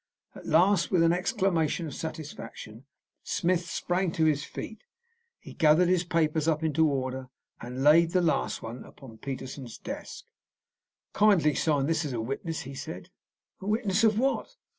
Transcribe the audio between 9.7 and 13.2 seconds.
desk. "Kindly sign this as a witness," he said.